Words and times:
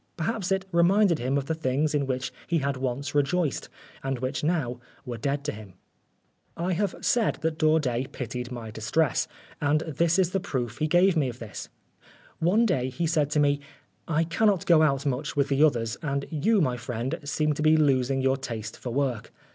Perhaps 0.17 0.51
it 0.51 0.65
reminded 0.71 1.19
him 1.19 1.37
of 1.37 1.45
the 1.45 1.53
things 1.53 1.93
in 1.93 2.07
which 2.07 2.33
he 2.47 2.57
had 2.57 2.75
once 2.75 3.13
rejoiced, 3.13 3.69
and 4.01 4.17
which 4.17 4.43
now 4.43 4.79
were 5.05 5.19
dead 5.19 5.43
to 5.43 5.51
him. 5.51 5.75
I 6.57 6.73
have 6.73 6.95
said 7.01 7.35
that 7.41 7.59
Daudet 7.59 8.11
pitied 8.11 8.51
my 8.51 8.71
distress, 8.71 9.27
and 9.61 9.81
this 9.81 10.17
is 10.17 10.31
the 10.31 10.39
proof 10.39 10.79
he 10.79 10.87
gave 10.87 11.15
me 11.15 11.29
of 11.29 11.37
this. 11.37 11.69
One 12.39 12.65
day 12.65 12.89
he 12.89 13.05
said 13.05 13.29
to 13.29 13.39
me," 13.39 13.59
I 14.07 14.23
cannot 14.23 14.65
go 14.65 14.81
out 14.81 15.05
much 15.05 15.35
with 15.35 15.49
the 15.49 15.63
others, 15.63 15.97
and 16.01 16.25
you, 16.31 16.61
my 16.61 16.77
friend, 16.77 17.19
seem 17.23 17.53
to 17.53 17.61
be 17.61 17.77
losing 17.77 18.21
your 18.21 18.37
taste 18.37 18.79
for 18.79 18.89
work. 18.89 19.31